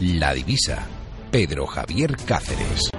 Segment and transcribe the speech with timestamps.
[0.00, 0.84] La divisa.
[1.30, 2.90] Pedro Javier Cáceres.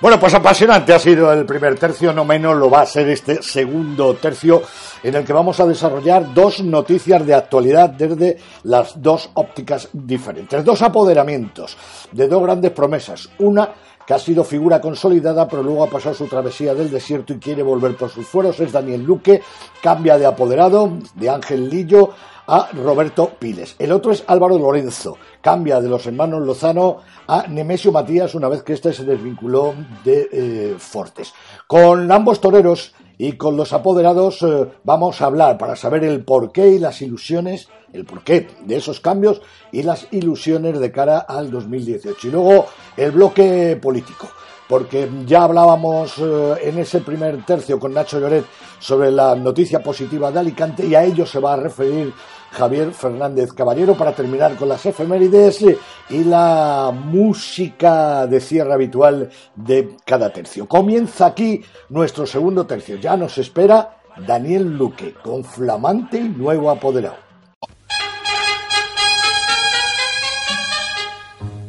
[0.00, 3.40] Bueno, pues apasionante ha sido el primer tercio, no menos lo va a ser este
[3.40, 4.62] segundo tercio
[5.02, 10.64] en el que vamos a desarrollar dos noticias de actualidad desde las dos ópticas diferentes,
[10.64, 11.76] dos apoderamientos
[12.10, 13.30] de dos grandes promesas.
[13.38, 13.70] Una
[14.04, 17.62] que ha sido figura consolidada, pero luego ha pasado su travesía del desierto y quiere
[17.62, 19.40] volver por sus fueros, es Daniel Luque,
[19.82, 22.10] cambia de apoderado de Ángel Lillo
[22.46, 23.76] a Roberto Piles.
[23.78, 28.62] El otro es Álvaro Lorenzo, cambia de los hermanos Lozano a Nemesio Matías una vez
[28.62, 31.32] que éste se desvinculó de eh, Fortes.
[31.66, 36.68] Con ambos toreros y con los apoderados eh, vamos a hablar para saber el porqué
[36.68, 39.40] y las ilusiones, el porqué de esos cambios
[39.72, 42.28] y las ilusiones de cara al 2018.
[42.28, 44.28] Y luego el bloque político
[44.68, 48.44] porque ya hablábamos eh, en ese primer tercio con Nacho Lloret
[48.78, 52.12] sobre la noticia positiva de Alicante y a ello se va a referir
[52.52, 55.64] Javier Fernández Caballero para terminar con las efemérides
[56.08, 60.66] y la música de cierre habitual de cada tercio.
[60.66, 62.96] Comienza aquí nuestro segundo tercio.
[62.96, 67.16] Ya nos espera Daniel Luque con flamante y nuevo apoderado.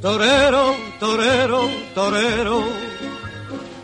[0.01, 1.61] Torero, torero,
[1.95, 2.63] torero,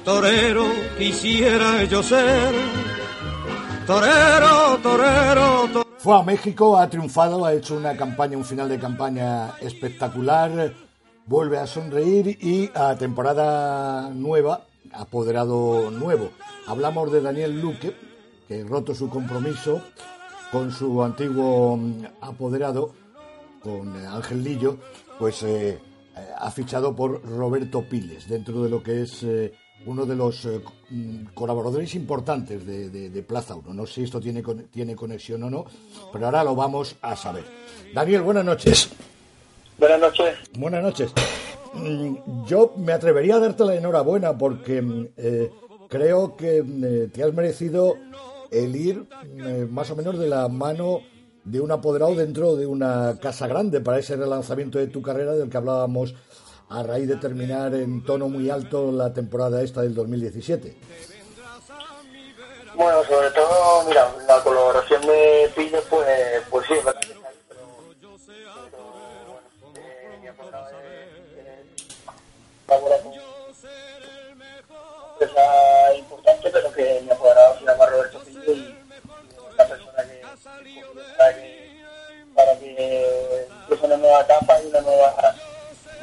[0.03, 0.65] torero,
[0.97, 2.53] quisiera yo ser.
[3.85, 5.91] Torero, torero, torero.
[5.97, 10.73] Fue a México, ha triunfado, ha hecho una campaña, un final de campaña espectacular,
[11.27, 16.31] vuelve a sonreír y a temporada nueva, apoderado nuevo.
[16.65, 17.95] Hablamos de Daniel Luque,
[18.47, 19.81] que roto su compromiso
[20.51, 22.93] con su antiguo mm, apoderado,
[23.61, 24.77] con Ángel Lillo,
[25.19, 25.79] pues eh, eh,
[26.37, 29.53] ha fichado por Roberto Piles, dentro de lo que es eh,
[29.85, 33.73] uno de los eh, mm, colaboradores importantes de, Plaza 1.
[33.73, 35.65] No sé si esto tiene, tiene conexión o no,
[36.11, 37.43] pero ahora lo vamos a saber.
[37.93, 38.89] Daniel, buenas noches.
[39.77, 40.35] Buenas noches.
[40.57, 41.13] Buenas noches.
[41.73, 45.51] Mm, yo me atrevería a darte la enhorabuena porque mm, eh,
[45.87, 47.97] creo que eh, te has merecido
[48.51, 49.07] el ir
[49.69, 50.99] más o menos de la mano
[51.45, 55.49] de un apoderado dentro de una casa grande para ese relanzamiento de tu carrera del
[55.49, 56.13] que hablábamos
[56.71, 60.75] a raíz de terminar en tono muy alto la temporada esta del 2017?
[62.75, 66.07] Bueno, sobre todo, mira, la colaboración de Pille, pues,
[66.49, 67.21] pues sí, es verdad que
[75.19, 75.31] pero,
[75.91, 78.77] es importante, pero que mi apoderado se llama Roberto Pille y,
[79.53, 80.27] una persona que, que
[82.33, 85.35] para que empiece una nueva etapa y una nueva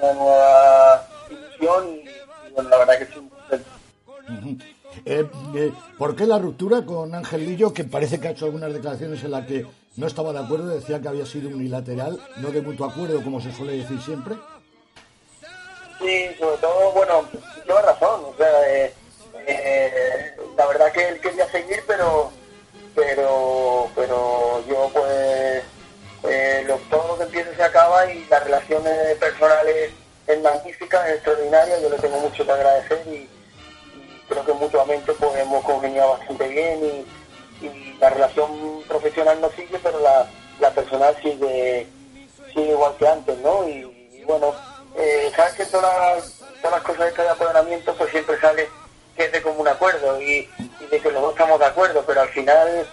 [0.01, 4.59] una nueva ilusión y, bueno, la verdad que sí.
[5.05, 8.73] Eh, eh, ¿Por qué la ruptura con Ángel Lillo, que parece que ha hecho algunas
[8.73, 9.65] declaraciones en las que
[9.97, 13.53] no estaba de acuerdo, decía que había sido unilateral, no de mutuo acuerdo, como se
[13.53, 14.37] suele decir siempre?
[15.99, 17.25] Sí, sobre todo, bueno,
[17.67, 18.95] lleva razón, o sea, eh,
[19.47, 22.31] eh, la verdad que él quería seguir, pero
[22.95, 25.58] pero pero yo pues
[26.25, 29.93] eh, lo, todo lo que empieza se acaba y las relaciones personales
[30.27, 33.29] es magnífica, es extraordinaria, yo le tengo mucho que agradecer y,
[34.29, 37.07] creo que mutuamente pues hemos congeniado bastante bien y,
[37.99, 41.89] la relación profesional no sigue, pero la, personal sigue,
[42.55, 43.69] sigue igual que antes, ¿no?
[43.69, 44.55] Y, bueno,
[44.97, 48.69] eh, sabes que todas las, cosas de apoderamiento pues siempre sale
[49.17, 50.49] que es de común acuerdo y,
[50.89, 52.87] de que los dos estamos de acuerdo, pero al final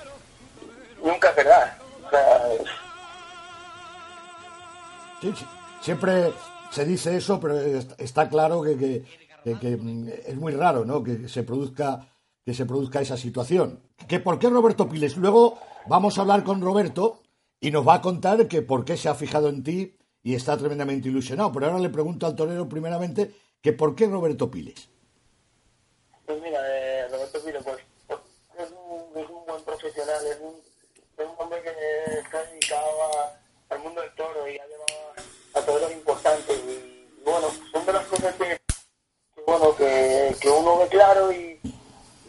[1.04, 1.78] nunca es verdad.
[2.08, 2.42] O sea,
[5.82, 6.34] siempre
[6.72, 7.58] se dice eso, pero
[7.98, 9.04] está claro que,
[9.46, 11.04] mm, es muy raro, ¿no?
[11.04, 12.08] Que se produzca
[12.46, 13.82] que se produzca esa situación.
[14.08, 15.18] ¿Que ¿Por qué Roberto Piles?
[15.18, 15.58] Luego
[15.88, 17.24] vamos a hablar con Roberto
[17.60, 20.56] y nos va a contar que por qué se ha fijado en ti y está
[20.56, 21.52] tremendamente ilusionado.
[21.52, 24.90] Pero ahora le pregunto al torero primeramente que por qué Roberto Piles.
[26.28, 27.78] Pues mira, eh, Roberto Piles pues,
[28.08, 28.20] pues,
[28.60, 30.54] es, un, es, un, buen profesional, es un,
[31.18, 32.86] es un hombre que está dedicado
[33.70, 34.95] al mundo del toro y ha llevado
[35.56, 36.58] a todos los importantes.
[36.58, 38.62] Y, bueno, son de las cosas que,
[39.46, 41.60] bueno, que, que, uno ve claro y,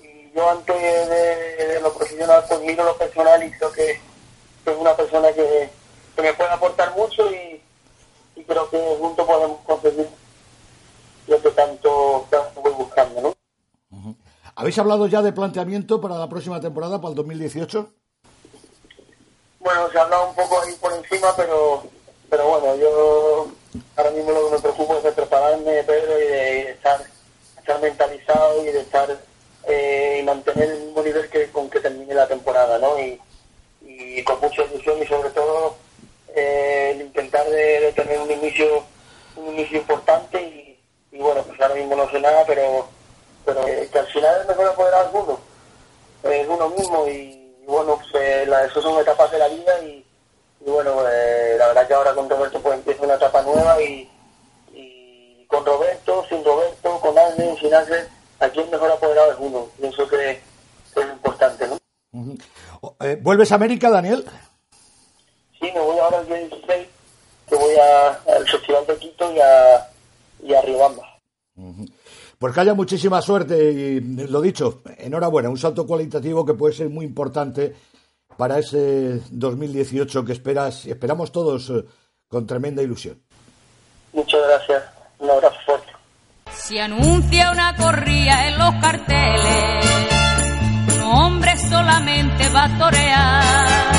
[0.02, 4.96] y yo antes de, lo profesional pues miro lo personal y creo que, es una
[4.96, 5.70] persona que,
[6.16, 7.62] que me puede aportar mucho y,
[8.34, 10.08] y creo que juntos podemos conseguir
[11.28, 13.36] lo que tanto, tanto voy buscando, ¿no?
[14.54, 17.92] ¿Habéis hablado ya de planteamiento para la próxima temporada, para el 2018?
[19.60, 21.84] Bueno, se ha hablado un poco ahí por encima, pero,
[22.36, 23.48] pero bueno, yo
[23.96, 27.00] ahora mismo lo que me preocupo es de prepararme, Pedro, y de estar,
[27.80, 29.08] mentalizado y de estar
[29.66, 32.98] eh, y mantener el mismo nivel que con que termine la temporada, ¿no?
[33.00, 33.18] Y,
[34.24, 35.76] con mucha ilusión y sobre todo
[36.34, 38.82] eh, el intentar de, tener un inicio
[39.36, 40.76] un inicio importante
[41.12, 42.88] y, bueno, pues ahora mismo no sé nada, pero
[43.46, 45.38] pero eh, que al final es mejor apoderar uno,
[46.24, 50.05] es uno mismo y, bueno, pues eh, la, eso son etapas de la vida y,
[50.60, 54.08] y bueno, eh, la verdad que ahora con Roberto pues empieza una etapa nueva y,
[54.74, 58.06] y con Roberto, sin Roberto, con Ángel, sin Ángel,
[58.40, 60.38] aquí el mejor apoderado es uno, pienso que es
[61.12, 62.36] importante, ¿no?
[63.00, 64.24] Eh, ¿Vuelves a América, Daniel?
[65.60, 66.86] Sí, me voy ahora el día 16,
[67.48, 69.90] que voy a- al Festival de Quito y a,
[70.42, 71.02] y a Riobamba.
[72.38, 76.90] Pues que haya muchísima suerte y lo dicho, enhorabuena, un salto cualitativo que puede ser
[76.90, 77.74] muy importante
[78.36, 81.84] para ese 2018 que esperas, esperamos todos eh,
[82.28, 83.20] con tremenda ilusión.
[84.12, 84.84] Muchas gracias,
[85.18, 85.92] un abrazo fuerte.
[86.52, 89.86] Se anuncia una corrida en los carteles.
[90.96, 93.94] Un hombre solamente va a torear.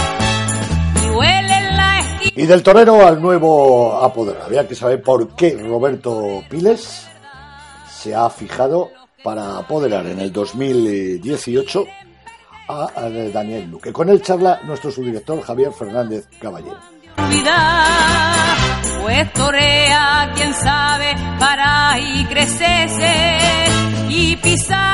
[1.04, 2.34] Y huele en la esquina.
[2.36, 7.08] Y del torero al nuevo apoderado, había que saber por qué Roberto Piles
[7.90, 8.92] se ha fijado
[9.24, 11.86] para apoderar en el 2018
[12.68, 13.92] a, Daniel Luque.
[13.94, 16.80] Con él charla nuestro subdirector Javier Fernández Caballero.
[19.02, 22.26] pues sabe, para y
[24.10, 24.87] y pisar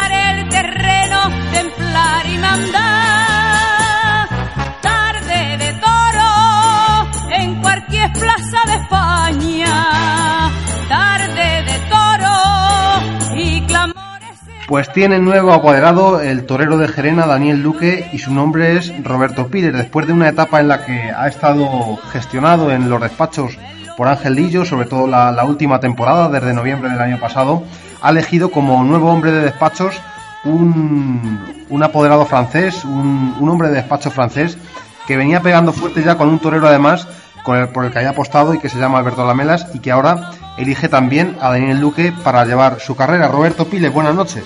[14.73, 19.45] Pues tiene nuevo apoderado el torero de Gerena, Daniel Luque, y su nombre es Roberto
[19.45, 19.71] Pires.
[19.71, 23.59] Después de una etapa en la que ha estado gestionado en los despachos
[23.95, 27.61] por Ángel Lillo, sobre todo la, la última temporada, desde noviembre del año pasado,
[28.01, 30.01] ha elegido como nuevo hombre de despachos
[30.43, 34.57] un, un apoderado francés, un, un hombre de despacho francés,
[35.05, 37.07] que venía pegando fuerte ya con un torero además
[37.47, 40.31] el, por el que había apostado y que se llama Alberto Lamelas y que ahora
[40.57, 43.27] elige también a Daniel Luque para llevar su carrera.
[43.27, 44.45] Roberto Pile, buenas noches.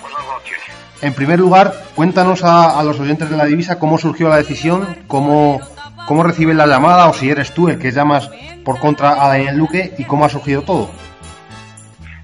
[0.00, 0.58] Buenas noches.
[1.02, 4.98] En primer lugar, cuéntanos a, a los oyentes de la divisa cómo surgió la decisión,
[5.06, 5.60] cómo,
[6.06, 8.30] cómo reciben la llamada o si eres tú el que llamas
[8.64, 10.90] por contra a Daniel Luque y cómo ha surgido todo.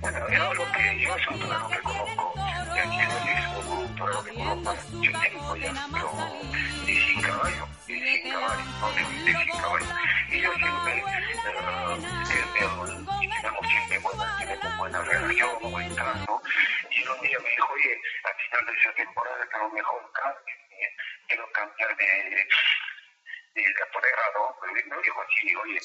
[0.01, 0.19] Bueno,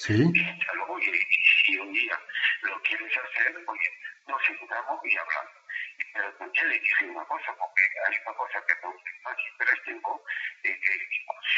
[0.09, 0.31] así, oye, Sí.
[0.33, 1.35] piénsalo, oye, y
[1.65, 2.19] si un día
[2.61, 3.89] lo quieres hacer, oye,
[4.27, 5.53] nos sentamos y hablamos.
[6.13, 8.95] Pero yo le dije una cosa, porque hay una cosa que no
[9.35, 10.23] siempre les tengo,
[10.63, 10.91] eh, que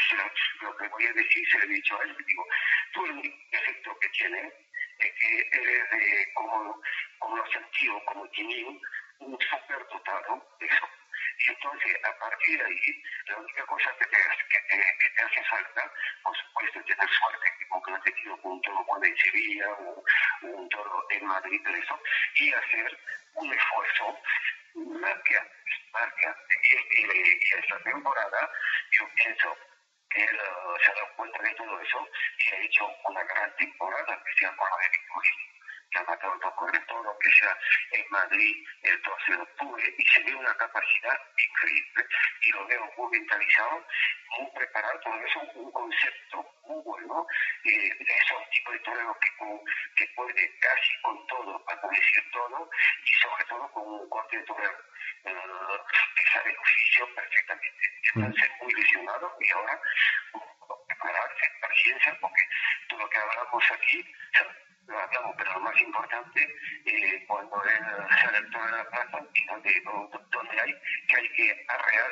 [0.08, 0.30] se lo,
[0.62, 2.46] lo que voy a decir se lo he dicho a él, le digo,
[2.92, 4.52] tú el único defecto que tienes
[4.98, 6.80] es que eres de, como,
[7.18, 8.80] como lo sentido, como tiene
[9.20, 10.88] un súper dotado, eso.
[11.38, 15.22] Y entonces, a partir de ahí, la única cosa que te, que te, que te
[15.24, 15.92] hace falta,
[16.22, 19.16] por supuesto, es tener suerte, como que no te tiro con un toro bueno en
[19.16, 20.04] Sevilla o
[20.42, 22.00] un toro en Madrid, pero eso,
[22.36, 22.98] y hacer
[23.34, 24.18] un esfuerzo
[24.74, 26.58] más que antes, más que antes.
[26.62, 28.50] Y, y, y esta temporada,
[28.92, 29.56] yo pienso
[30.10, 33.56] que él uh, se ha dado cuenta de todo eso y ha hecho una gran
[33.56, 35.32] temporada, especial con lo de Victoria
[35.92, 36.54] que ha matado dos
[37.92, 42.06] en Madrid el 12 de octubre, y se ve una capacidad increíble,
[42.42, 43.86] y lo veo muy mentalizado,
[44.38, 47.26] muy preparado, todo eso, un concepto muy bueno,
[47.64, 49.60] eh, de esos tipos de toreros que, con-
[49.96, 52.70] que puede casi con todo, para decir todo,
[53.04, 54.78] y sobre todo con un corte de torero
[55.24, 55.34] eh,
[56.16, 57.90] que sabe el oficio perfectamente.
[58.14, 59.80] Entonces, muy lesionado, y ahora
[60.88, 62.42] prepararse, paciencia, porque
[62.88, 64.14] todo lo que hablamos aquí,
[64.86, 66.40] lo hablamos, pero lo más importante,
[66.84, 67.84] eh, cuando él
[68.20, 69.70] sale al toro de la plaza, donde,
[70.32, 70.72] donde hay,
[71.08, 72.02] que hay que arrear.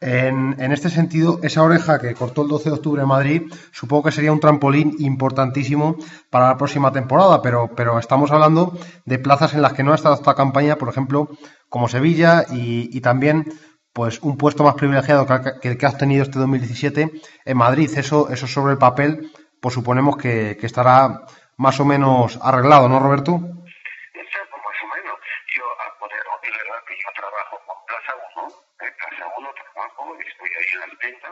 [0.00, 4.04] En, en este sentido, esa oreja que cortó el 12 de octubre en Madrid, supongo
[4.04, 5.96] que sería un trampolín importantísimo
[6.28, 9.94] para la próxima temporada, pero, pero estamos hablando de plazas en las que no ha
[9.94, 11.28] estado esta campaña, por ejemplo,
[11.68, 13.46] como Sevilla y, y también
[13.92, 15.26] pues un puesto más privilegiado
[15.60, 17.12] que el que has tenido este 2017
[17.44, 17.90] en Madrid.
[17.94, 19.30] Eso, eso sobre el papel,
[19.62, 21.22] pues suponemos que, que estará
[21.56, 23.38] más o menos arreglado, ¿no, Roberto?
[23.38, 25.14] Exacto, más o menos.
[25.54, 28.50] Yo apodero, es verdad que yo trabajo con Plaza 1,
[28.82, 31.28] en Plaza 1 trabajo, estoy ahí en la venta,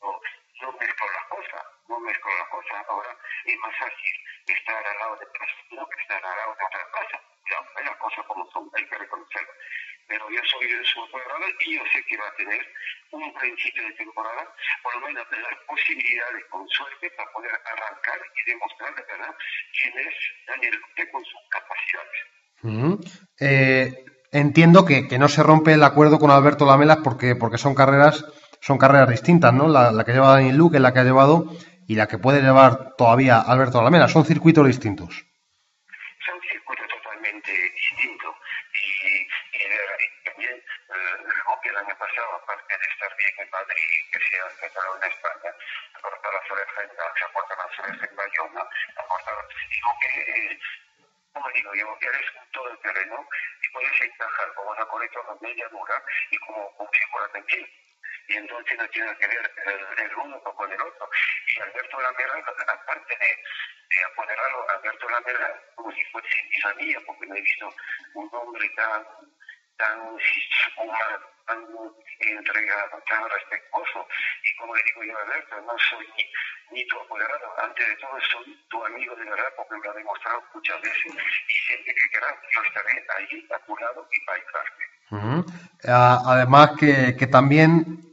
[0.00, 0.08] no,
[0.64, 2.88] no mezclo las cosas, no mezclo las cosas.
[2.88, 3.12] Ahora
[3.44, 4.14] es más fácil
[4.48, 5.26] estar al lado de
[5.76, 7.20] 1 que estar al lado de otra casa.
[7.52, 9.52] Ya, las cosas como son, hay que reconocerlo
[10.12, 12.60] pero yo soy de su temporada y yo sé que va a tener
[13.12, 14.44] un principio de temporada,
[14.82, 19.34] por lo menos las posibilidades con suerte para poder arrancar y demostrar de verdad
[19.72, 20.14] quién es
[20.46, 22.20] Daniel Luque con sus capacidades.
[23.40, 27.74] eh, entiendo que, que, no se rompe el acuerdo con Alberto Lamelas porque, porque son
[27.74, 28.22] carreras
[28.60, 29.66] son carreras distintas, ¿no?
[29.66, 31.46] La, la que lleva Daniel Luque, la que ha llevado
[31.88, 34.12] y la que puede llevar todavía Alberto Lamelas.
[34.12, 35.24] Son circuitos distintos.
[36.24, 38.36] Son circuitos totalmente distintos
[40.24, 40.64] también
[41.22, 44.96] luego que el año pasado, aparte de estar bien en Madrid, que se ha empezado
[44.96, 45.50] en España,
[45.94, 49.34] aportar las orejas en Gaza, aportar las orejas en Bayona, aportar,
[49.70, 50.60] digo que,
[51.32, 53.28] como digo yo, eres un todo el terreno
[53.62, 57.68] y puedes encajar como una colectora media dura y como un figura también
[58.28, 61.10] y entonces no tiene que ver el, el, uno con el otro.
[61.48, 62.34] Y Alberto Lamera,
[62.68, 64.66] aparte de, de apoderarlo,
[65.22, 67.74] Lamera, como si fuese mi familia, porque no he visto
[68.14, 69.04] un hombre tan
[69.76, 71.58] tan humano, tan
[72.20, 74.06] entregado, tan respetuoso.
[74.44, 77.96] Y como le digo yo a Alberto, no soy ni, ni, tu apoderado, antes de
[77.96, 81.94] todo soy tu amigo de verdad porque me lo ha demostrado muchas veces y siempre
[81.94, 84.84] que quieras yo estaré ahí a tu lado y para ayudarte.
[85.10, 86.22] Uh -huh.
[86.26, 88.11] Además que, que también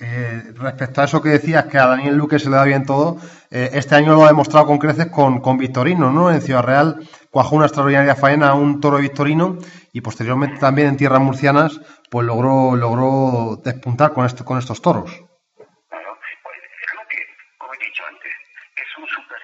[0.00, 3.16] eh, respecto a eso que decías, que a Daniel Luque se le da bien todo,
[3.50, 6.30] eh, este año lo ha demostrado con creces con, con Victorino, ¿no?
[6.30, 7.00] En Ciudad Real
[7.30, 9.58] cuajó una extraordinaria faena a un toro Victorino
[9.92, 15.10] y posteriormente también en tierras murcianas, pues logró, logró despuntar con, este, con estos toros.
[15.10, 16.10] Bueno,
[16.42, 17.18] pues creo que,
[17.58, 18.32] como he dicho antes,
[18.76, 19.38] es un super.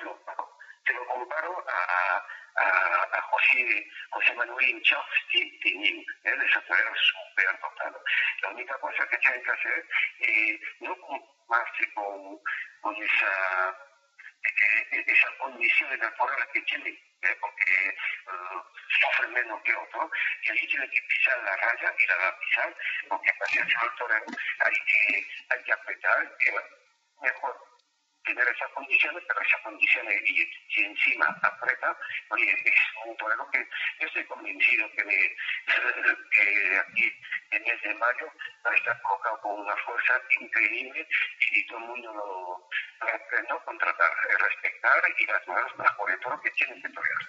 [0.87, 3.87] Te lo comparo a José,
[4.33, 8.03] Manuel Inchausti Tinín, él es un súper dotado.
[8.43, 9.89] La única cosa que tiene que hacer
[10.21, 12.41] es no conformarse con,
[12.81, 13.71] con esa,
[14.43, 20.11] eh, esa condición natural que tiene, eh, porque uh, sufre menos que otro,
[20.43, 22.77] y ahí tiene que pisar la raya y la va a pisar,
[23.09, 24.27] porque para ser el torero
[24.61, 26.53] hay que, hay que apretar, que
[27.23, 27.74] mejor
[28.25, 31.97] tener esas condiciones, pero esas condiciones, y si encima aprieta,
[32.31, 32.75] oye, es
[33.07, 33.59] un torero que
[34.01, 35.15] yo estoy convencido que, me,
[36.31, 37.13] que aquí
[37.51, 38.27] en el mes de mayo
[38.65, 41.07] va a estar colocado con una fuerza increíble
[41.53, 42.69] y todo el mundo lo
[43.03, 47.21] va a contratar, respetar y las manos mejores todo lo que tienen que torear.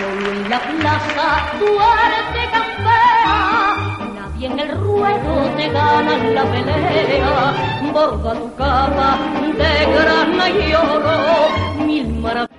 [0.00, 1.52] En la plaza
[2.52, 2.97] campea
[4.38, 7.90] y en el ruedo te ganan la pelea.
[7.92, 12.56] Borda tu capa de grana y oro, mil maravillas.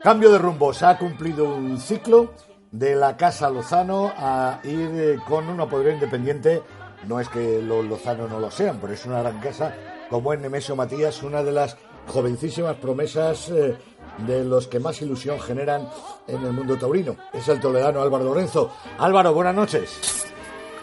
[0.00, 2.32] Cambio de rumbo, se ha cumplido un ciclo
[2.70, 6.62] de la Casa Lozano a ir con una poder independiente.
[7.06, 9.74] No es que los Lozano no lo sean, pero es una gran casa
[10.08, 13.76] como es Nemesio Matías, una de las jovencísimas promesas eh,
[14.18, 15.88] de los que más ilusión generan
[16.28, 17.16] en el mundo taurino.
[17.32, 18.70] Es el toledano Álvaro Lorenzo.
[18.98, 20.31] Álvaro, buenas noches.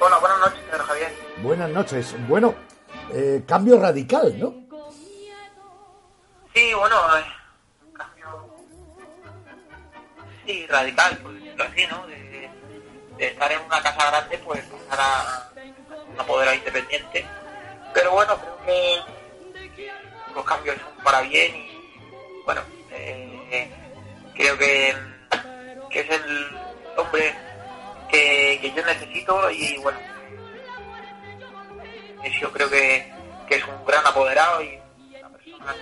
[0.02, 1.14] Hola, buenas noches, señor Javier.
[1.42, 2.16] Buenas noches.
[2.28, 2.56] Bueno,
[3.14, 4.54] eh, cambio radical, ¿no?
[6.54, 7.26] Sí, bueno, eh,
[7.94, 8.56] cambio.
[10.46, 12.08] Sí, radical, por decirlo así, ¿no?
[12.08, 12.50] De,
[13.18, 15.50] de, estar en una casa grande, pues pasar a
[16.14, 17.26] una poder independiente.
[17.94, 19.02] Pero bueno, creo que
[20.34, 23.70] los cambios son para bien y, bueno, eh,
[24.34, 24.96] creo que,
[25.90, 26.58] que es el
[26.96, 27.49] hombre
[28.10, 30.00] que, que yo necesito y bueno
[32.40, 33.12] yo creo que,
[33.48, 34.80] que, es un gran apoderado y
[35.18, 35.76] una persona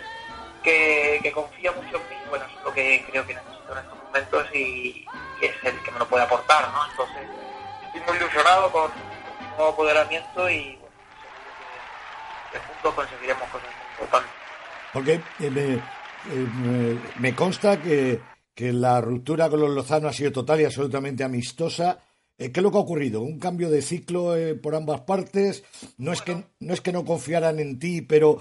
[0.63, 4.03] que, que confía mucho en mí bueno es lo que creo que necesito en estos
[4.03, 5.05] momentos y,
[5.41, 6.89] es el que me lo puede aportar ¿no?
[6.89, 7.29] entonces
[7.85, 10.95] estoy muy ilusionado con un nuevo apoderamiento y bueno,
[12.51, 14.31] que, juntos conseguiremos cosas importantes
[14.93, 15.81] porque eh, me, eh,
[16.29, 18.19] me, me consta que,
[18.55, 21.99] que la ruptura con los Lozano ha sido total y absolutamente amistosa
[22.37, 23.21] ¿Qué es lo que ha ocurrido?
[23.21, 25.63] ¿Un cambio de ciclo eh, por ambas partes?
[25.97, 28.39] No es, que, no es que no confiaran en ti, pero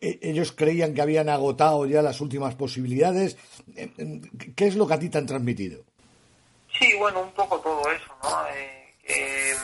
[0.00, 3.36] eh, ellos creían que habían agotado ya las últimas posibilidades.
[4.56, 5.82] ¿Qué es lo que a ti te han transmitido?
[6.78, 8.30] Sí, bueno, un poco todo eso, ¿no?
[9.06, 9.54] Eh,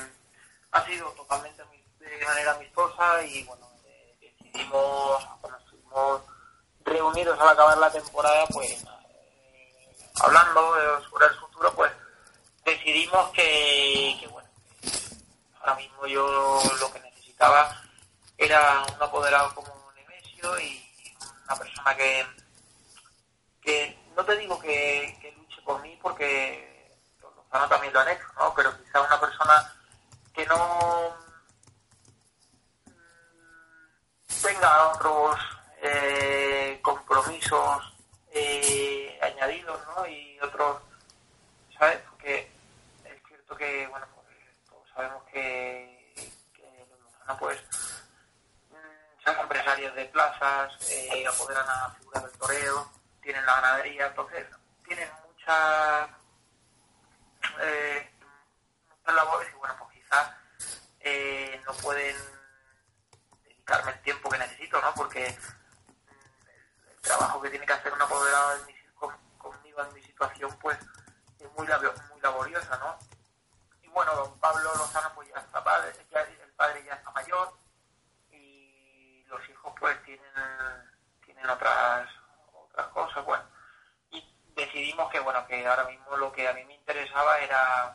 [0.73, 1.63] ha sido totalmente
[2.01, 3.67] de manera amistosa y, bueno,
[4.21, 6.23] decidimos, cuando estuvimos
[6.85, 8.85] reunidos al acabar la temporada, pues,
[10.23, 10.61] hablando
[11.11, 11.93] sobre el futuro, pues,
[12.64, 14.49] decidimos que, que, bueno
[15.61, 17.76] ahora mismo yo lo que necesitaba
[18.38, 20.83] era un apoderado como Nemesio y
[21.45, 22.26] una persona que,
[23.61, 28.25] que no te digo que, luche por mí porque los Lozano también lo han hecho,
[28.38, 28.55] ¿no?
[28.55, 29.75] Pero quizá una persona
[30.35, 31.17] que no
[32.87, 35.38] mm, tenga otros
[35.83, 37.95] eh, compromisos
[38.33, 40.07] eh, añadidos, ¿no?
[40.07, 40.83] Y otros,
[41.79, 41.99] ¿sabes?
[42.11, 42.50] Porque
[43.05, 44.26] es cierto que, bueno, pues,
[44.67, 46.14] todos sabemos que,
[46.55, 47.61] que Lozano, pues,
[48.71, 52.90] mm, son empresarios de plazas, eh, apoderan a la figura del toreo,
[53.23, 54.47] tienen la ganadería, entonces
[54.87, 56.09] tienen muchas
[57.61, 58.11] eh,
[58.88, 60.31] muchas labores y bueno, pues quizás
[61.00, 62.17] eh, no pueden
[63.45, 64.95] dedicarme el tiempo que necesito, ¿no?
[64.95, 68.59] Porque mm, el trabajo que tiene que hacer un apoderado
[69.38, 70.79] conmigo en mi situación, pues
[71.38, 72.99] es muy, labo- muy laboriosa, ¿no?
[74.00, 77.52] Bueno, don Pablo Lozano pues ya está padre, ya, el padre ya está mayor
[78.33, 80.25] y los hijos pues tienen,
[81.23, 82.09] tienen otras,
[82.54, 83.45] otras cosas, bueno.
[84.11, 84.25] Y
[84.57, 87.95] decidimos que bueno, que ahora mismo lo que a mí me interesaba era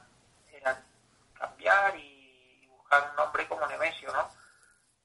[1.40, 4.30] cambiar y buscar un nombre como Nemesio, ¿no?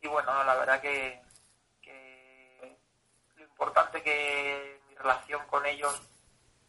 [0.02, 1.22] Y bueno, la verdad que,
[1.80, 2.78] que
[3.36, 5.98] lo importante que mi relación con ellos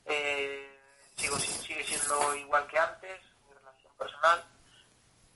[0.05, 0.79] eh,
[1.17, 4.43] sigo- sigue siendo igual que antes, mi relación personal.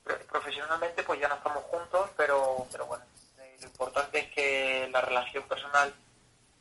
[0.04, 3.04] Pro- Profesionalmente pues ya no estamos juntos, pero, pero bueno,
[3.40, 5.94] eh, lo importante es que la relación personal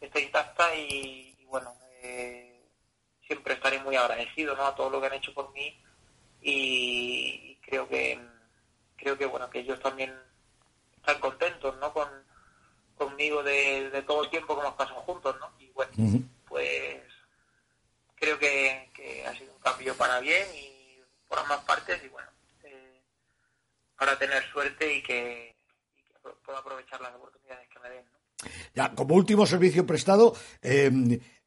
[0.01, 2.63] esté intacta y, y bueno, eh,
[3.27, 3.97] siempre estaré muy
[4.45, 4.67] agradecido ¿no?
[4.67, 5.75] a todo lo que han hecho por mí
[6.43, 8.21] y, creo que
[8.97, 10.15] creo que bueno que ellos también
[10.97, 11.93] están contentos ¿no?
[11.93, 12.09] con
[12.97, 15.51] conmigo de, de todo el tiempo que hemos pasado juntos ¿no?
[15.59, 15.93] y bueno
[16.49, 17.03] pues
[18.17, 22.29] creo que, que ha sido un cambio para bien y por ambas partes y bueno
[22.63, 23.01] eh,
[23.99, 25.57] para tener suerte y que,
[25.97, 28.25] y que pueda aprovechar las oportunidades que me den ¿no?
[28.75, 30.91] Ya, como último servicio prestado, eh,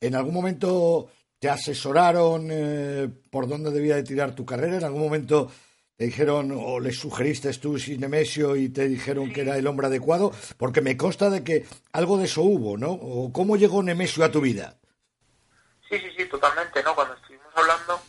[0.01, 4.77] ¿en algún momento te asesoraron eh, por dónde debía de tirar tu carrera?
[4.77, 5.51] ¿En algún momento
[5.95, 9.87] te dijeron o les sugeriste tú sin Nemesio y te dijeron que era el hombre
[9.87, 10.31] adecuado?
[10.57, 12.91] Porque me consta de que algo de eso hubo, ¿no?
[12.91, 14.75] ¿O cómo llegó Nemesio a tu vida?
[15.89, 16.93] Sí, sí, sí, totalmente, ¿no?
[16.95, 18.01] Cuando estuvimos hablando,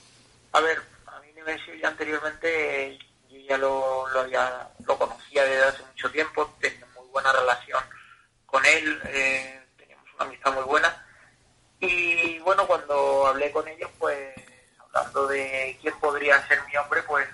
[0.52, 2.98] a ver, a mí Nemesio ya anteriormente,
[3.30, 4.06] yo ya lo,
[4.86, 7.80] lo conocía desde hace mucho tiempo, tenía muy buena relación
[8.46, 11.07] con él, eh, teníamos una amistad muy buena.
[11.80, 14.34] Y bueno, cuando hablé con ellos, pues,
[14.78, 17.28] hablando de quién podría ser mi hombre, pues,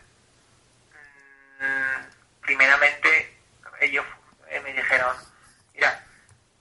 [1.61, 3.39] mm, primeramente
[3.81, 4.05] ellos
[4.49, 5.17] eh, me dijeron,
[5.75, 6.05] mira,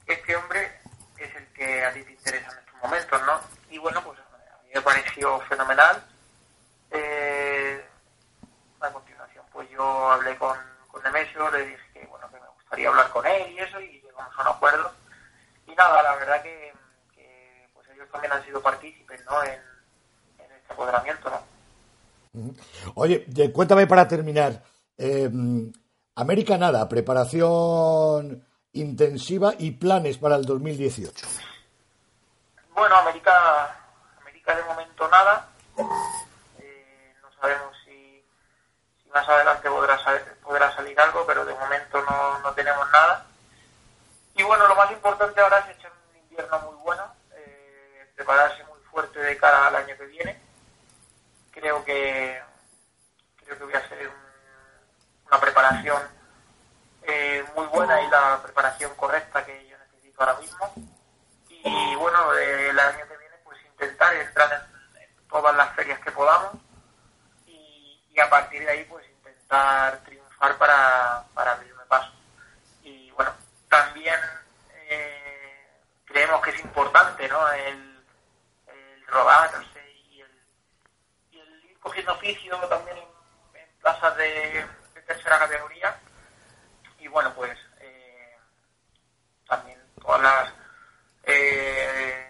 [0.08, 0.80] este hombre
[1.18, 3.42] es el que a ti te interesa en estos momentos, ¿no?
[3.70, 6.04] Y bueno, pues a mí me pareció fenomenal.
[6.92, 7.86] Eh,
[8.82, 10.58] a continuación, pues yo hablé con,
[10.90, 14.02] con Nemesio, le dije que, bueno, que me gustaría hablar con él y eso, y
[14.02, 14.94] llegamos a un acuerdo.
[15.68, 16.73] Y nada, la verdad que,
[18.14, 19.44] también han sido partícipes, ¿no?
[19.44, 19.60] En,
[20.40, 22.54] en este apoderamiento, ¿no?
[22.96, 24.64] Oye, eh, cuéntame para terminar.
[24.98, 25.30] eh,
[26.16, 31.26] América Nada, preparación intensiva y planes para el 2018.
[32.76, 33.76] Bueno, América,
[34.22, 35.48] América de momento nada.
[36.60, 38.24] Eh, no sabemos si,
[39.04, 40.00] si más adelante podrá,
[40.44, 43.26] podrá salir algo, pero de momento no, no tenemos nada.
[44.36, 47.04] Y bueno, lo más importante ahora es echar un invierno muy bueno,
[48.16, 50.40] prepararse muy fuerte de cara al año que viene.
[51.52, 52.42] Creo que
[53.46, 56.02] creo que voy a hacer un- una preparación
[57.04, 60.74] eh, muy buena y la preparación correcta que yo necesito ahora mismo
[61.50, 64.68] y bueno, eh, el año que viene pues intentar entrar
[65.00, 66.54] en, todas las ferias que podamos
[67.46, 72.12] y, y a partir de ahí pues intentar triunfar para, para abrirme paso.
[72.84, 73.32] Y bueno,
[73.70, 74.20] también
[74.90, 75.68] eh,
[76.06, 77.52] creemos que es importante ¿no?
[77.52, 77.93] el,
[79.14, 79.80] el rodarse
[80.12, 80.28] y el,
[81.32, 85.96] y el ir cogiendo oficio también en, plazas de, de tercera categoría
[87.00, 88.38] y bueno pues eh,
[89.48, 90.54] también todas las
[91.26, 92.26] eh,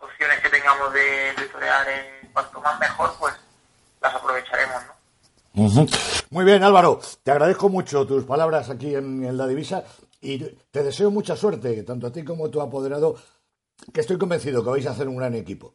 [0.00, 3.34] opciones que tengamos de, de torear eh, cuanto más mejor pues
[4.00, 4.94] las aprovecharemos ¿no?
[6.30, 9.84] Muy bien, Álvaro, te agradezco mucho tus palabras aquí en, en La Divisa
[10.20, 13.14] y te deseo mucha suerte, tanto a ti como a tu apoderado,
[13.92, 15.74] que estoy convencido que vais a hacer un gran equipo.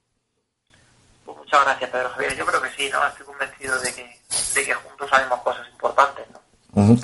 [1.25, 3.05] Pues muchas gracias Pedro Javier yo creo que sí ¿no?
[3.07, 4.19] estoy convencido de que,
[4.55, 6.25] de que juntos haremos cosas importantes
[6.73, 6.95] ¿no?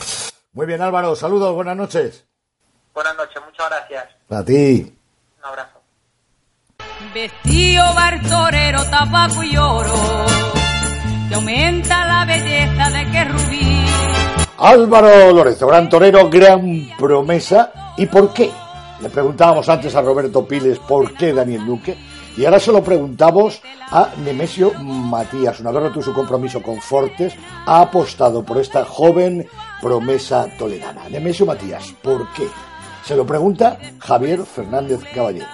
[0.53, 2.25] Muy bien, Álvaro, saludos, buenas noches.
[2.93, 4.97] buenas noches muchas gracias A ti.
[5.39, 5.81] un abrazo
[7.13, 9.93] Vestido bartorero, tabaco y oro,
[11.29, 13.85] que aumenta la belleza de que rubí.
[14.57, 17.93] Álvaro Lorenzo, gran torero, gran promesa.
[17.97, 18.51] ¿Y por qué?
[19.01, 21.97] Le preguntábamos antes a Roberto Piles por qué Daniel Duque.
[22.37, 25.59] Y ahora se lo preguntamos a Nemesio Matías.
[25.59, 27.33] Una vez roto su compromiso con Fortes,
[27.65, 29.47] ha apostado por esta joven
[29.81, 31.07] promesa toledana.
[31.09, 32.47] Nemesio Matías, ¿por qué?
[33.03, 35.47] Se lo pregunta Javier Fernández Caballero.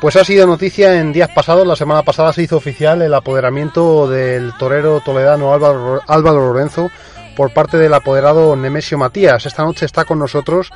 [0.00, 4.08] Pues ha sido noticia en días pasados, la semana pasada se hizo oficial el apoderamiento
[4.08, 6.90] del torero toledano Álvaro, Álvaro Lorenzo
[7.36, 9.46] por parte del apoderado Nemesio Matías.
[9.46, 10.70] Esta noche está con nosotros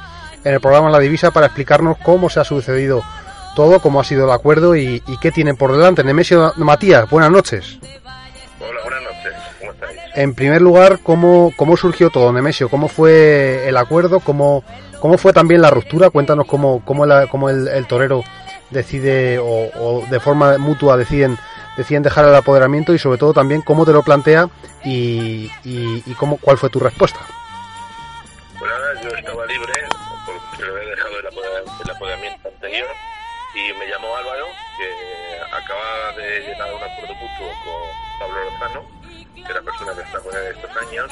[0.45, 3.03] en el programa La Divisa para explicarnos cómo se ha sucedido
[3.57, 6.05] todo, cómo ha sido el acuerdo y, y qué tienen por delante.
[6.05, 7.79] Nemesio Matías, buenas noches.
[8.61, 9.33] Hola, buenas noches.
[9.59, 9.99] ¿Cómo estáis?
[10.15, 12.69] En primer lugar, ¿cómo, cómo surgió todo, Nemesio?
[12.69, 14.21] ¿Cómo fue el acuerdo?
[14.21, 14.63] ¿Cómo,
[15.01, 16.11] cómo fue también la ruptura?
[16.11, 18.23] Cuéntanos cómo, cómo, la- cómo el, el torero
[18.71, 19.47] decide o,
[19.81, 21.37] o de forma mutua deciden
[21.77, 24.49] deciden dejar el apoderamiento y sobre todo también cómo te lo plantea
[24.85, 27.21] y, y, cómo, cuál fue tu respuesta.
[28.59, 29.73] Pues nada, yo estaba libre
[30.27, 32.89] porque le había dejado el, apoder- el apoderamiento anterior
[33.55, 34.47] y me llamó Álvaro,
[34.79, 38.87] que acaba de llegar a un acuerdo mutuo con Pablo Lozano,
[39.35, 41.11] que es la persona que está con él estos años,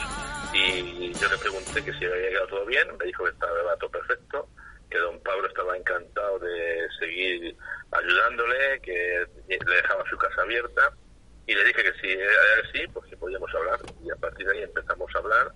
[0.52, 3.90] y yo le pregunté que si había quedado todo bien, me dijo que estaba todo
[3.90, 4.48] perfecto,
[4.90, 7.56] que don Pablo estaba encantado de seguir
[7.92, 10.92] ayudándole, que le dejaba su casa abierta,
[11.46, 12.32] y le dije que si era
[12.64, 15.52] así, pues que podíamos hablar, y a partir de ahí empezamos a hablar,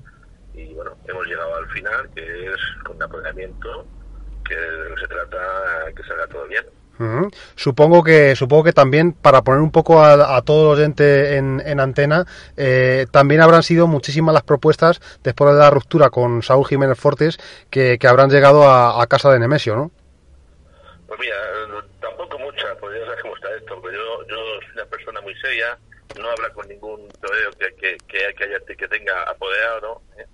[0.55, 3.87] y bueno, hemos llegado al final, que es con un apoderamiento,
[4.45, 4.55] que
[5.01, 6.65] se trata que salga todo bien.
[7.03, 7.31] Ujú.
[7.57, 11.61] Supongo que supongo que también para poner un poco a, a todo el oyente en,
[11.67, 16.65] en antena eh, también habrán sido muchísimas las propuestas después de la ruptura con Saúl
[16.65, 17.39] Jiménez Fortes
[17.71, 19.91] que, habrán llegado a, casa de Nemesio, ¿no?
[21.09, 21.37] Pues mira,
[22.01, 25.35] tampoco mucha, porque ya sabes cómo está esto, pero yo, yo soy una persona muy
[25.37, 25.79] seria,
[26.21, 30.03] no habla con ningún torero que, que, que, que, haya, que tenga apoderado.
[30.19, 30.27] ¿eh?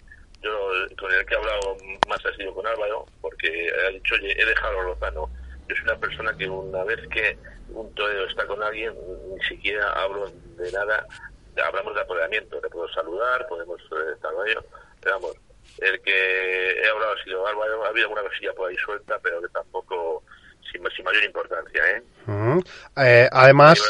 [0.42, 0.50] Yo
[0.98, 1.76] con el que he hablado
[2.08, 5.30] más ha sido con Álvaro, porque ha dicho, oye, he dejado a Lozano.
[5.68, 7.38] Yo soy una persona que una vez que
[7.70, 8.94] un torero está con alguien,
[9.30, 11.06] ni siquiera hablo de nada,
[11.62, 14.64] hablamos de apoderamiento, le puedo saludar, podemos eh, estar ello,
[15.00, 15.36] pero vamos,
[15.78, 19.40] el que he hablado ha sido Álvaro, ha habido alguna cosilla por ahí suelta, pero
[19.42, 20.22] que tampoco
[20.70, 22.02] sin, sin mayor importancia, ¿eh?
[22.96, 23.82] Eh, además,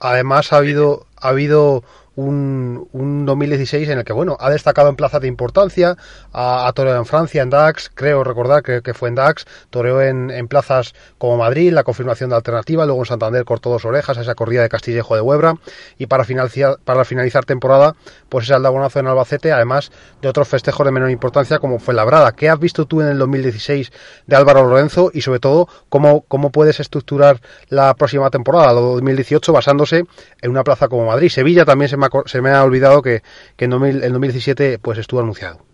[0.00, 1.84] además ha habido ha habido
[2.16, 5.96] un, un 2016 en el que bueno ha destacado en plazas de importancia
[6.32, 10.02] ha, ha toreado en Francia en Dax creo recordar que, que fue en Dax toreó
[10.02, 14.18] en, en plazas como Madrid la confirmación de alternativa luego en Santander cortó dos orejas
[14.18, 15.56] esa corrida de Castillejo de Huebra
[15.98, 17.96] y para finalizar para finalizar temporada
[18.28, 22.32] pues ese aldabonazo en Albacete además de otros festejos de menor importancia como fue Labrada
[22.32, 23.90] ¿qué has visto tú en el 2016
[24.26, 29.52] de Álvaro Lorenzo y sobre todo cómo, cómo puedes estructurar la próxima temporada, la 2018,
[29.52, 30.04] basándose
[30.40, 31.28] en una plaza como Madrid.
[31.28, 33.22] Sevilla también se me ha, co- se me ha olvidado que,
[33.56, 35.64] que en 2000 en 2017 pues estuvo anunciado.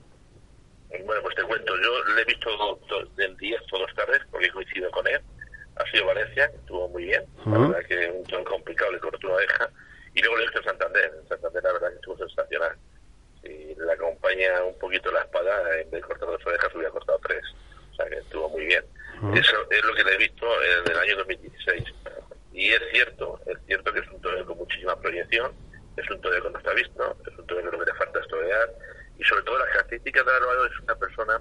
[1.05, 4.21] Bueno, pues te cuento, yo le he visto do- do- en 10 o dos tardes,
[4.31, 5.21] porque coincido con él.
[5.77, 7.23] Ha sido Valencia, estuvo muy bien.
[7.47, 9.71] La verdad que un ton complicado, le cortó una oreja.
[10.15, 11.13] Y luego le he visto Santander.
[11.23, 12.73] En Santander, la verdad que estuvo sensacional.
[13.43, 17.21] Si le acompaña un poquito la espada, en vez de cortar dos orejas, hubiera cortado
[17.27, 17.43] tres.
[17.93, 18.85] O sea que estuvo muy bien.
[19.35, 20.47] Eso es lo que le he visto
[20.87, 21.85] en el año 2016.
[22.53, 25.53] Y es cierto, es cierto que es un torero con muchísima proyección,
[26.01, 28.21] es un torero que no está visto, es un torero que lo que le falta
[28.21, 28.69] es torear,
[29.19, 31.41] y sobre todo las características de Álvaro es una persona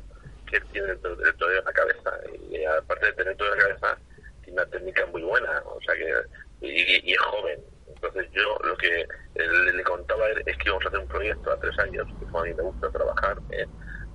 [0.50, 2.12] que tiene el, el torero en la cabeza,
[2.50, 3.98] y aparte de tener todo en la cabeza,
[4.43, 6.13] tiene una técnica muy buena, o sea que,
[6.62, 7.60] y, y es joven.
[7.88, 11.60] Entonces yo lo que le, le contaba es que íbamos a hacer un proyecto a
[11.60, 13.65] tres años, que a mí me gusta trabajar, ¿eh?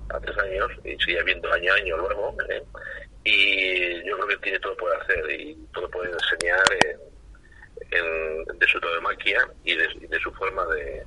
[0.09, 2.63] a tres años, y sigue viendo año a año luego, ¿eh?
[3.25, 7.12] y yo creo que tiene todo por hacer y todo puede enseñar en,
[7.91, 11.05] en- de su tauromaquia y de, su forma de,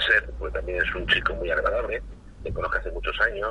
[0.00, 2.02] ser, porque también es un chico muy agradable,
[2.42, 3.50] le conozco hace muchos años,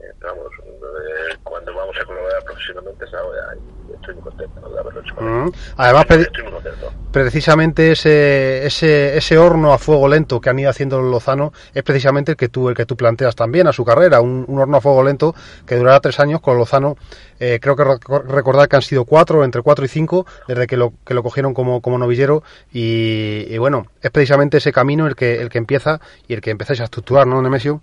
[0.00, 3.54] eh, vamos, eh, cuando vamos a colaborar profesionalmente es ahora
[3.92, 5.32] estoy muy contento de haberlo hecho con él.
[5.48, 5.52] Ujú.
[5.76, 6.92] Además, pre- Estoy muy contento.
[7.12, 11.82] precisamente ese, ese, ese horno a fuego lento que han ido haciendo los Lozano es
[11.82, 14.76] precisamente el que tú, el que tú planteas también a su carrera, un, un horno
[14.76, 15.34] a fuego lento
[15.66, 16.96] que durará tres años con Lozano,
[17.40, 20.76] eh, creo que rec- recordar que han sido cuatro, entre cuatro y cinco, desde que
[20.76, 22.42] lo, que lo cogieron como, como novillero
[22.72, 26.50] y, y bueno, es precisamente ese camino el que, el que empieza y el que
[26.50, 27.80] empezáis a estructurar, ¿no, Nemesio?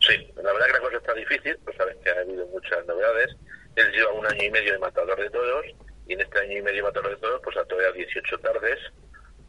[0.00, 3.36] Sí, la verdad que la cosa está difícil, pues sabes que ha habido muchas novedades.
[3.78, 5.66] Él lleva un año y medio de matador de toros
[6.08, 8.78] y en este año y medio de matador de toros pues ha todavía 18 tardes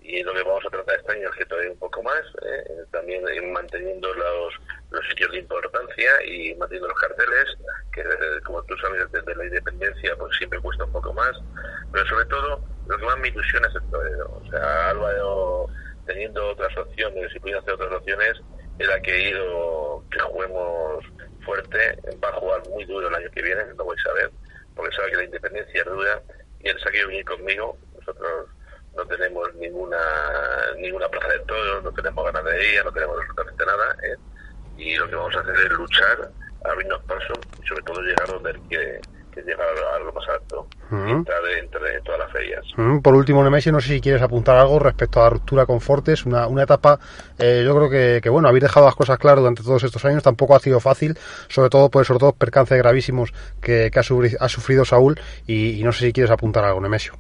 [0.02, 2.86] y lo que vamos a tratar este año es que todavía un poco más, ¿eh?
[2.92, 4.54] también manteniendo los,
[4.92, 7.46] los sitios de importancia y manteniendo los carteles,
[7.92, 11.32] que eh, como tú sabes desde la independencia pues siempre cuesta un poco más,
[11.92, 15.68] pero sobre todo lo que más me ilusiona es el torero, o sea Álvaro
[16.06, 18.34] teniendo otras opciones y pudiendo hacer otras opciones,
[18.80, 21.06] era que ido, que juguemos
[21.50, 24.32] fuerte, va a jugar muy duro el año que viene, lo vais a ver,
[24.76, 26.22] porque sabe que la independencia es dura
[26.60, 28.50] y él se ha querido venir conmigo, nosotros
[28.96, 29.98] no tenemos ninguna
[30.78, 34.16] ninguna plaza de toros, no tenemos ganas de ir, no tenemos absolutamente nada, ¿eh?
[34.78, 36.30] y lo que vamos a hacer es luchar,
[36.66, 37.34] abrirnos paso
[37.64, 39.02] y sobre todo llegar donde él quiere,
[39.40, 42.66] que llegar a lo más alto, entre, entre todas las ferias.
[43.04, 46.26] Por último, Nemesio, no sé si quieres apuntar algo respecto a la ruptura con Fortes,
[46.26, 47.00] una, una etapa,
[47.38, 50.24] eh, yo creo que, que, bueno, habéis dejado las cosas claras durante todos estos años,
[50.24, 54.38] tampoco ha sido fácil, sobre todo por esos dos percances gravísimos que, que ha, sufrido,
[54.42, 57.14] ha, sufrido, Saúl, y, y, no sé si quieres apuntar algo, Nemesio.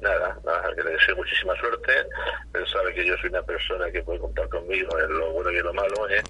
[0.00, 1.92] Nada, nada, que le deseo muchísima suerte,
[2.54, 5.56] él sabe que yo soy una persona que puede contar conmigo en lo bueno y
[5.56, 6.22] en lo malo, ¿eh?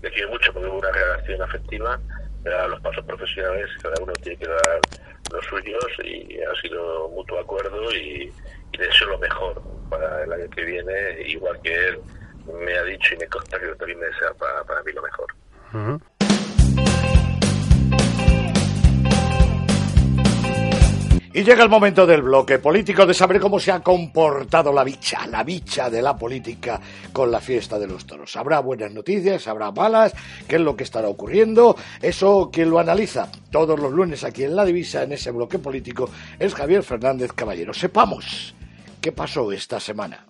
[0.00, 1.98] le quiero mucho porque hubo una relación afectiva,
[2.52, 4.80] a los pasos profesionales, cada uno tiene que dar
[5.32, 8.32] los suyos y ha sido mutuo acuerdo y,
[8.72, 12.00] y deseo lo mejor para el año que viene, igual que él
[12.64, 15.26] me ha dicho y me consta que también me desea para, para mí lo mejor.
[21.36, 25.26] Y llega el momento del bloque político de saber cómo se ha comportado la bicha,
[25.26, 26.80] la bicha de la política
[27.12, 28.34] con la fiesta de los toros.
[28.36, 30.14] Habrá buenas noticias, habrá malas,
[30.48, 31.76] qué es lo que estará ocurriendo.
[32.00, 36.08] Eso quien lo analiza todos los lunes aquí en La Divisa, en ese bloque político,
[36.38, 37.74] es Javier Fernández Caballero.
[37.74, 38.54] Sepamos
[39.02, 40.24] qué pasó esta semana.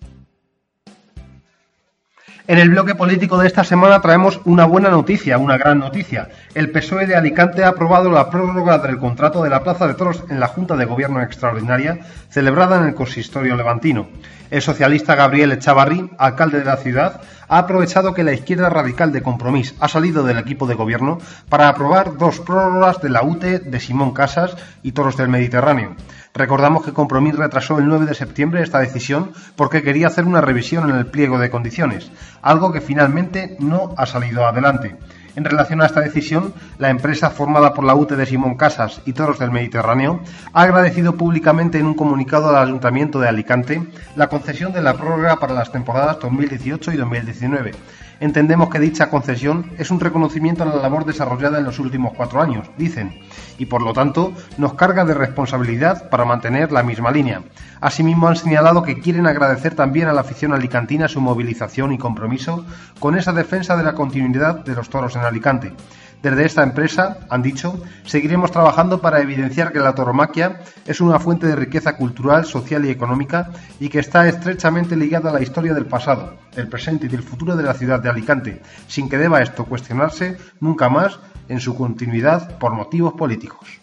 [2.49, 6.29] En el bloque político de esta semana traemos una buena noticia, una gran noticia.
[6.55, 10.23] El PSOE de Alicante ha aprobado la prórroga del contrato de la Plaza de Toros
[10.29, 14.07] en la Junta de Gobierno Extraordinaria celebrada en el consistorio levantino.
[14.49, 19.21] El socialista Gabriel Echavarri, alcalde de la ciudad, ha aprovechado que la izquierda radical de
[19.21, 23.79] Compromís ha salido del equipo de gobierno para aprobar dos prórrogas de la UTE de
[23.81, 25.97] Simón Casas y Toros del Mediterráneo.
[26.37, 30.87] Recordamos que Compromís retrasó el 9 de septiembre esta decisión porque quería hacer una revisión
[30.87, 32.11] en el pliego de condiciones,
[32.43, 34.95] algo que finalmente no ha salido adelante.
[35.35, 39.13] En relación a esta decisión, la empresa formada por la UTE de Simón Casas y
[39.13, 40.19] Toros del Mediterráneo
[40.53, 43.81] ha agradecido públicamente en un comunicado al Ayuntamiento de Alicante
[44.15, 47.71] la concesión de la prórroga para las temporadas 2018 y 2019.
[48.19, 52.41] Entendemos que dicha concesión es un reconocimiento a la labor desarrollada en los últimos cuatro
[52.41, 53.19] años, dicen,
[53.59, 57.43] y por lo tanto nos carga de responsabilidad para mantener la misma línea.
[57.79, 62.65] Asimismo han señalado que quieren agradecer también a la afición alicantina su movilización y compromiso
[62.99, 65.73] con esa defensa de la continuidad de los toros en Alicante.
[66.21, 71.45] Desde esta empresa, han dicho, seguiremos trabajando para evidenciar que la toromaquia es una fuente
[71.45, 75.85] de riqueza cultural, social y económica y que está estrechamente ligada a la historia del
[75.85, 79.65] pasado, del presente y del futuro de la ciudad de Alicante, sin que deba esto
[79.65, 83.79] cuestionarse nunca más en su continuidad por motivos políticos.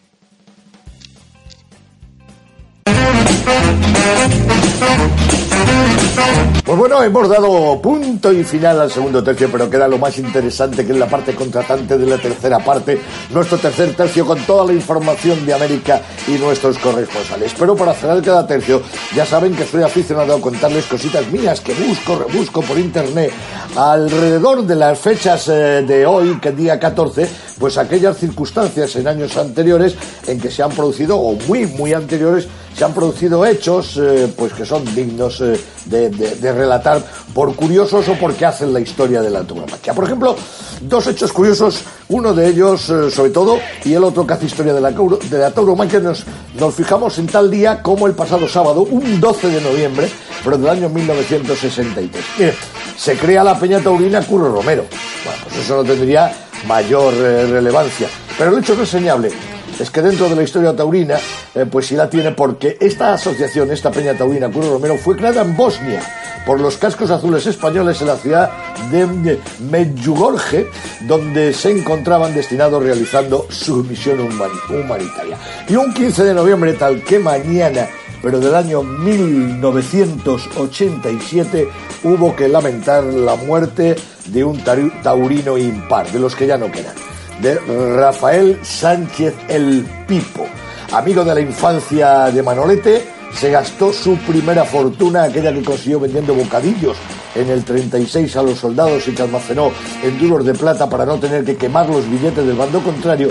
[6.64, 10.86] Pues bueno, hemos dado punto y final al segundo tercio, pero queda lo más interesante
[10.86, 13.00] que es la parte contratante de la tercera parte,
[13.30, 17.54] nuestro tercer tercio con toda la información de América y nuestros corresponsales.
[17.58, 18.82] Pero para cerrar cada tercio,
[19.14, 23.30] ya saben que soy aficionado a contarles cositas mías que busco, rebusco por internet
[23.76, 29.94] alrededor de las fechas de hoy, que día 14, pues aquellas circunstancias en años anteriores
[30.26, 34.52] en que se han producido, o muy, muy anteriores, se han producido hechos eh, pues
[34.52, 39.44] que son dignos eh, de, relatar por curiosos o porque hacen la historia de la
[39.44, 39.94] tauromaquia.
[39.94, 40.36] Por ejemplo,
[40.80, 44.74] dos hechos curiosos, uno de ellos eh, sobre todo y el otro que hace historia
[44.74, 46.24] de la, de la tauromaquia, nos,
[46.58, 50.10] nos fijamos en tal día como el pasado sábado, un 12 de noviembre,
[50.42, 52.24] pero del año 1963.
[52.38, 52.54] Mire,
[52.96, 54.84] se crea la Peña Taurina Curro Romero.
[55.24, 56.32] Bueno, pues eso no tendría
[56.66, 58.08] mayor relevancia.
[58.36, 59.30] Pero el hecho reseñable
[59.78, 61.18] es que dentro de la historia taurina,
[61.54, 65.42] eh, pues sí la tiene porque esta asociación, esta Peña Taurina Curro Romero, fue creada
[65.42, 66.00] en Bosnia
[66.46, 68.50] por los cascos azules españoles en la ciudad
[68.90, 69.38] de
[69.70, 70.66] Medjugorje,
[71.06, 75.38] donde se encontraban destinados realizando su misión humanitaria.
[75.68, 77.88] Y un 15 de noviembre, tal que mañana,
[78.22, 81.68] pero del año 1987,
[82.04, 84.62] hubo que lamentar la muerte de un
[85.02, 87.54] taurino impar, de los que ya no quedan de
[87.96, 90.46] Rafael Sánchez el Pipo.
[90.92, 96.34] Amigo de la infancia de Manolete, se gastó su primera fortuna, aquella que consiguió vendiendo
[96.34, 96.96] bocadillos
[97.34, 101.18] en el 36 a los soldados y que almacenó en duros de plata para no
[101.18, 103.28] tener que quemar los billetes del bando contrario,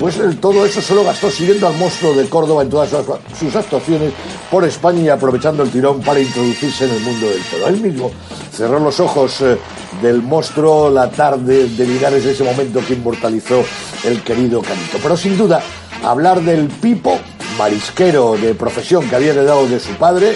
[0.00, 2.88] pues todo eso se lo gastó siguiendo al monstruo de Córdoba en todas
[3.38, 4.14] sus actuaciones
[4.50, 7.68] por España y aprovechando el tirón para introducirse en el mundo del toro.
[7.68, 8.10] Él mismo
[8.50, 9.44] cerró los ojos
[10.00, 13.62] del monstruo la tarde de Linares, ese momento que inmortalizó
[14.04, 14.96] el querido Canito.
[15.02, 15.60] Pero sin duda,
[16.02, 17.20] hablar del Pipo
[17.60, 20.34] marisquero de profesión que había heredado de su padre,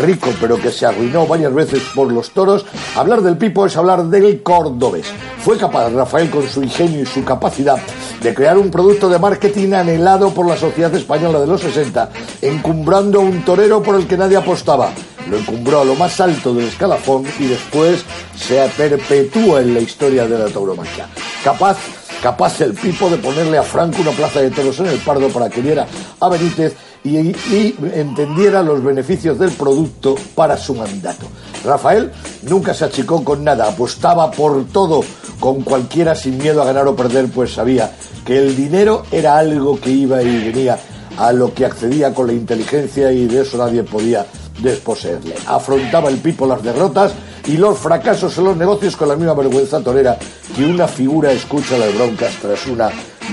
[0.00, 2.64] rico pero que se arruinó varias veces por los toros,
[2.96, 5.04] hablar del Pipo es hablar del cordobés.
[5.44, 7.76] Fue capaz Rafael con su ingenio y su capacidad
[8.22, 12.08] de crear un producto de marketing anhelado por la sociedad española de los 60,
[12.40, 14.92] encumbrando un torero por el que nadie apostaba.
[15.28, 18.02] Lo encumbró a lo más alto del escalafón y después
[18.34, 21.06] se perpetúa en la historia de la tauromaquia.
[21.44, 21.76] Capaz
[22.22, 25.50] capaz el Pipo de ponerle a Franco una plaza de toros en el Pardo para
[25.50, 25.86] que viera
[26.20, 31.26] a Benítez y, y, entendiera los beneficios del producto para su mandato.
[31.64, 35.02] Rafael nunca se achicó con nada, apostaba por todo,
[35.40, 37.90] con cualquiera sin miedo a ganar o perder, pues sabía
[38.24, 40.78] que el dinero era algo que iba y venía
[41.18, 44.24] a lo que accedía con la inteligencia y de eso nadie podía
[44.62, 45.34] desposeerle.
[45.46, 47.12] Afrontaba el Pipo las derrotas
[47.46, 50.16] y los fracasos en los negocios con la misma vergüenza torera
[50.54, 52.90] que una figura escucha las broncas tras una